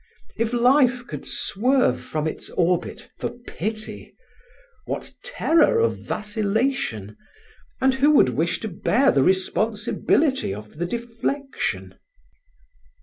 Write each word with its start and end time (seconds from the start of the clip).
If 0.35 0.51
Life 0.51 1.05
could 1.05 1.27
swerve 1.27 2.01
from 2.01 2.25
its 2.27 2.49
orbit 2.49 3.11
for 3.19 3.29
pity, 3.29 4.15
what 4.87 5.13
terror 5.23 5.77
of 5.77 5.99
vacillation; 5.99 7.15
and 7.79 7.93
who 7.93 8.09
would 8.13 8.29
wish 8.29 8.59
to 8.61 8.67
bear 8.67 9.11
the 9.11 9.21
responsibility 9.21 10.55
of 10.55 10.79
the 10.79 10.87
deflection? 10.87 11.99